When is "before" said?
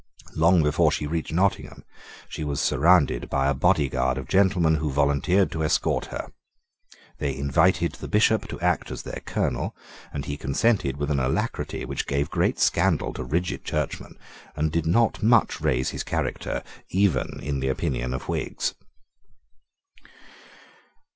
0.63-0.91